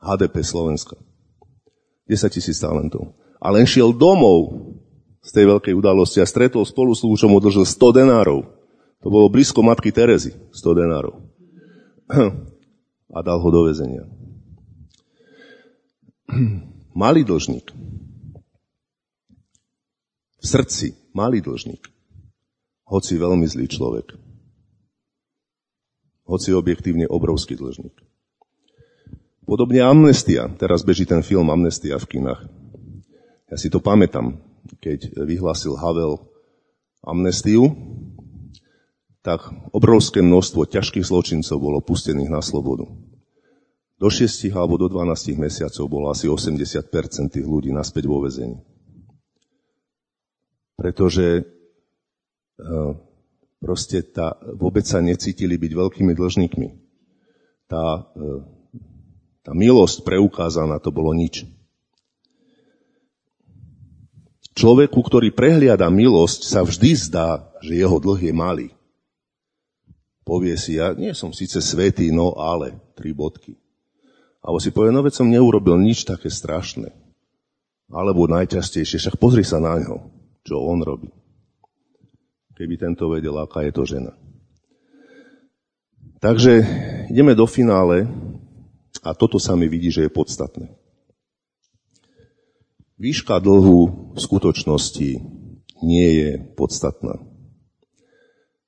[0.01, 0.95] HDP Slovenska.
[2.07, 3.17] 10 tisíc talentov.
[3.37, 4.71] A len šiel domov
[5.21, 8.47] z tej veľkej udalosti a stretol spolu s mu držil 100 denárov.
[9.03, 11.15] To bolo blízko matky Terezy, 100 denárov.
[13.15, 14.03] A dal ho do väzenia.
[17.01, 17.71] Malý dlžník.
[20.37, 21.81] V srdci malý dlžník.
[22.87, 24.13] Hoci veľmi zlý človek.
[26.29, 28.06] Hoci objektívne obrovský dlžník.
[29.47, 30.51] Podobne amnestia.
[30.59, 32.51] Teraz beží ten film Amnestia v kinách.
[33.47, 34.43] Ja si to pamätám,
[34.83, 36.19] keď vyhlásil Havel
[36.99, 37.71] amnestiu,
[39.23, 42.91] tak obrovské množstvo ťažkých zločincov bolo pustených na slobodu.
[43.95, 46.91] Do 6 alebo do 12 mesiacov bolo asi 80%
[47.31, 48.59] tých ľudí naspäť vo vezení.
[50.75, 51.47] Pretože
[52.59, 52.93] uh,
[53.63, 56.67] proste tá, vôbec sa necítili byť veľkými dlžníkmi.
[57.71, 58.56] Tá uh,
[59.47, 61.47] tá milosť preukázaná, to bolo nič.
[64.59, 68.67] Človeku, ktorý prehliada milosť, sa vždy zdá, že jeho dlh je malý.
[70.27, 73.55] Povie si, ja nie som síce svetý, no ale, tri bodky.
[74.43, 76.91] Alebo si povie, no veď som neurobil nič také strašné.
[77.87, 80.11] Alebo najčastejšie, však pozri sa na ňo,
[80.43, 81.07] čo on robí.
[82.59, 84.11] Keby tento vedel, aká je to žena.
[86.19, 86.65] Takže
[87.07, 88.09] ideme do finále
[89.07, 90.67] a toto sa mi vidí, že je podstatné.
[92.99, 95.09] Výška dlhu v skutočnosti
[95.79, 96.29] nie je
[96.59, 97.15] podstatná.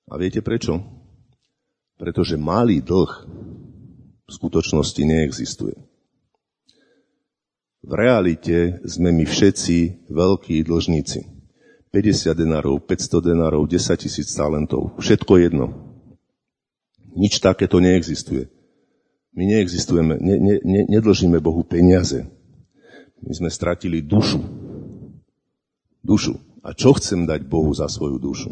[0.08, 0.80] A viete prečo?
[2.00, 3.12] Pretože malý dlh
[4.24, 5.76] v skutočnosti neexistuje.
[7.84, 11.20] V realite sme my všetci veľkí dlžníci.
[11.90, 15.66] 50 denárov, 500 denárov, 10 tisíc talentov, všetko jedno.
[17.18, 18.59] Nič takéto neexistuje.
[19.34, 22.26] My neexistujeme, ne, ne, ne, nedlžíme Bohu peniaze.
[23.22, 24.42] My sme stratili dušu.
[26.02, 26.34] Dušu.
[26.64, 28.52] A čo chcem dať Bohu za svoju dušu?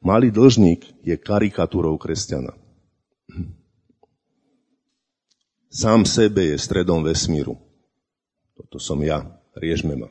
[0.00, 2.56] Malý dlžník je karikatúrou kresťana.
[5.70, 7.60] Sám sebe je stredom vesmíru.
[8.56, 9.38] Toto som ja.
[9.54, 10.08] Riežme ma.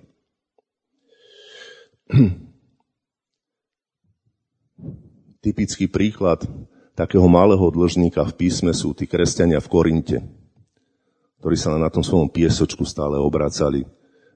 [5.44, 6.46] Typický príklad
[7.00, 10.20] takého malého dlžníka v písme sú tí kresťania v Korinte,
[11.40, 13.88] ktorí sa na tom svojom piesočku stále obracali.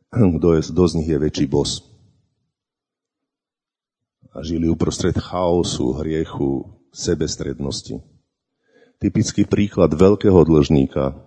[0.40, 1.84] Kto, je, kto z nich je väčší bos?
[4.32, 8.00] A žili uprostred chaosu, hriechu, sebestrednosti.
[9.02, 11.18] Typický príklad veľkého dlžníka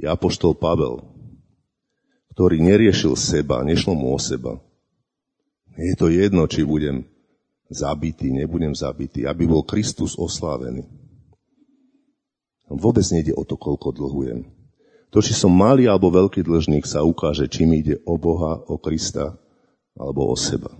[0.00, 1.04] je apoštol Pavel,
[2.32, 4.58] ktorý neriešil seba, nešlo mu o seba.
[5.76, 7.04] Je to jedno, či budem
[7.70, 10.84] zabitý, nebudem zabitý, aby bol Kristus oslávený.
[12.70, 14.46] Vôbec nejde o to, koľko dlhujem.
[15.10, 18.78] To, či som malý alebo veľký dlžník, sa ukáže, či mi ide o Boha, o
[18.78, 19.34] Krista
[19.98, 20.70] alebo o seba.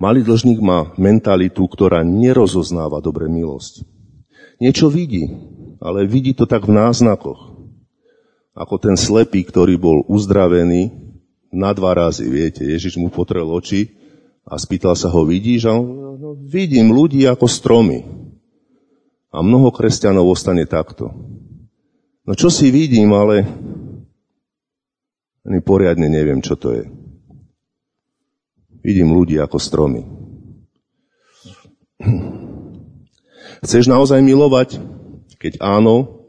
[0.00, 3.84] Malý dlžník má mentalitu, ktorá nerozoznáva dobre milosť.
[4.62, 5.28] Niečo vidí,
[5.82, 7.60] ale vidí to tak v náznakoch.
[8.56, 10.90] Ako ten slepý, ktorý bol uzdravený
[11.52, 12.64] na dva razy, viete.
[12.64, 13.97] Ježiš mu potrel oči
[14.48, 15.68] a spýtal sa ho, vidíš?
[15.68, 18.00] A on, no, vidím ľudí ako stromy.
[19.28, 21.12] A mnoho kresťanov ostane takto.
[22.24, 23.44] No čo si vidím, ale
[25.44, 26.84] ani poriadne neviem, čo to je.
[28.80, 30.08] Vidím ľudí ako stromy.
[33.64, 34.80] Chceš naozaj milovať?
[35.36, 36.24] Keď áno,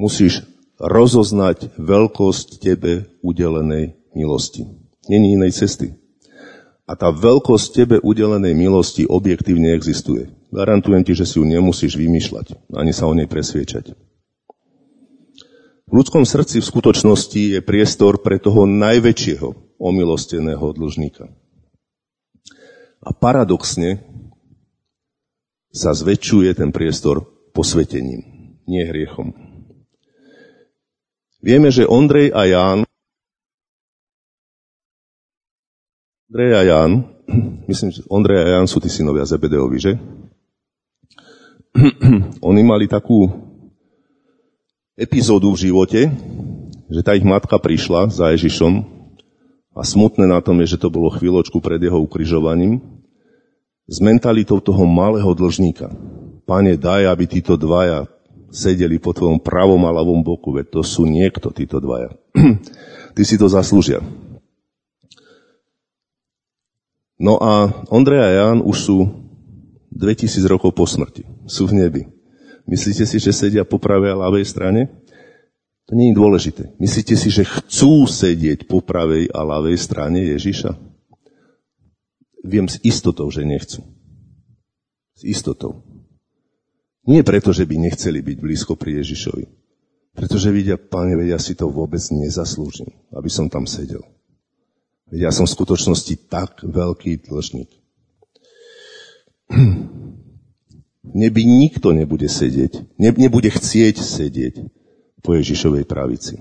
[0.00, 0.48] musíš
[0.80, 4.64] rozoznať veľkosť tebe udelenej milosti.
[5.12, 5.99] Není inej cesty.
[6.90, 10.26] A tá veľkosť tebe udelenej milosti objektívne existuje.
[10.50, 13.94] Garantujem ti, že si ju nemusíš vymýšľať, ani sa o nej presviečať.
[15.86, 21.30] V ľudskom srdci v skutočnosti je priestor pre toho najväčšieho omilosteného dlžníka.
[23.06, 24.02] A paradoxne
[25.70, 27.22] sa zväčšuje ten priestor
[27.54, 28.26] posvetením,
[28.66, 29.30] nie hriechom.
[31.38, 32.89] Vieme, že Ondrej a Ján
[36.30, 37.10] Ondrej a Ján,
[37.74, 39.98] myslím, že Ondrej a Ján sú tí synovia Zebedeovi, že?
[42.54, 43.26] Oni mali takú
[44.94, 46.06] epizódu v živote,
[46.86, 48.78] že tá ich matka prišla za Ježišom
[49.74, 52.78] a smutné na tom je, že to bolo chvíľočku pred jeho ukrižovaním,
[53.90, 55.90] s mentalitou toho malého dlžníka.
[56.46, 58.06] Pane, daj, aby títo dvaja
[58.54, 62.14] sedeli po tvojom pravom a ľavom boku, veď to sú niekto, títo dvaja.
[63.18, 63.98] Ty si to zaslúžia.
[67.20, 68.98] No a Ondrej a Jan už sú
[69.92, 71.28] 2000 rokov po smrti.
[71.44, 72.02] Sú v nebi.
[72.64, 74.88] Myslíte si, že sedia po pravej a ľavej strane?
[75.84, 76.62] To nie je dôležité.
[76.80, 80.72] Myslíte si, že chcú sedieť po pravej a ľavej strane Ježiša?
[82.40, 83.84] Viem s istotou, že nechcú.
[85.12, 85.84] S istotou.
[87.04, 89.44] Nie preto, že by nechceli byť blízko pri Ježišovi.
[90.16, 94.00] Pretože vidia, páne, vedia, si to vôbec nezaslúžim, aby som tam sedel.
[95.10, 97.70] Ja som v skutočnosti tak veľký dlžník.
[101.20, 104.54] Neby nikto nebude sedieť, ne, nebude chcieť sedieť
[105.26, 106.38] po Ježišovej pravici.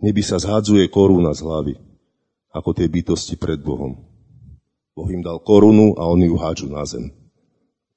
[0.00, 1.74] Neby sa zhadzuje koruna z hlavy,
[2.56, 4.00] ako tie bytosti pred Bohom.
[4.96, 7.12] Boh im dal korunu a oni ju hádžu na zem.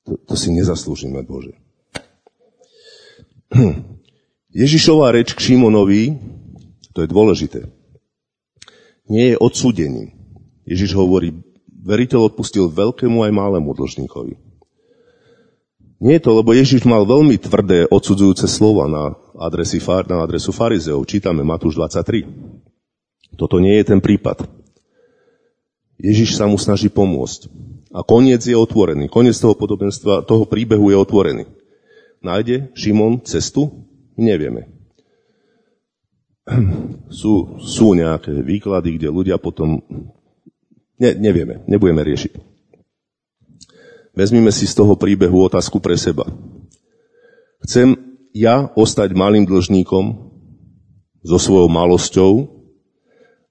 [0.04, 1.56] To, to si nezaslúžime, Bože.
[4.52, 6.20] Ježišová reč k Šimonovi,
[6.92, 7.72] to je dôležité,
[9.08, 10.16] nie je odsúdením.
[10.64, 11.36] Ježiš hovorí,
[11.84, 14.40] veriteľ odpustil veľkému aj malému dlžníkovi.
[16.04, 21.08] Nie je to, lebo Ježiš mal veľmi tvrdé odsudzujúce slova na, adresi, na adresu farizeov.
[21.08, 22.28] Čítame Matúš 23.
[23.40, 24.44] Toto nie je ten prípad.
[25.96, 27.48] Ježiš sa mu snaží pomôcť.
[27.96, 29.08] A koniec je otvorený.
[29.08, 31.44] Koniec toho podobenstva, toho príbehu je otvorený.
[32.20, 33.88] Nájde Šimon cestu?
[34.20, 34.83] Nevieme.
[37.14, 39.80] Sú, sú nejaké výklady, kde ľudia potom...
[40.98, 42.34] Ne, nevieme, nebudeme riešiť.
[44.14, 46.26] Vezmime si z toho príbehu otázku pre seba.
[47.66, 47.98] Chcem,
[48.34, 50.06] ja ostať malým dlžníkom
[51.22, 52.32] so svojou malosťou,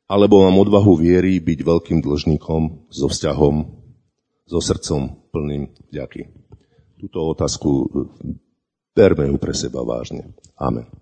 [0.06, 3.82] alebo mám odvahu viery byť veľkým dlžníkom so vzťahom,
[4.44, 6.28] so srdcom plným vďaky.
[7.00, 7.88] Túto otázku
[8.92, 10.36] berme ju pre seba vážne.
[10.60, 11.01] Amen.